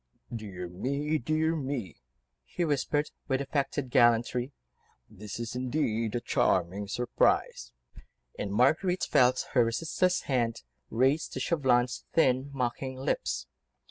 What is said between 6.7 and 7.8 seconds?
surprise,"